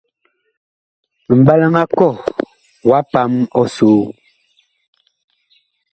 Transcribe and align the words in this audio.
Mɓalaŋ 1.43 1.75
a 1.81 1.83
kɔh 1.97 2.15
wa 2.89 2.99
pam 3.11 3.31
ɔsoo. 3.61 4.03